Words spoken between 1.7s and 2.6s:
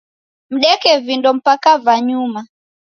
va nyuma.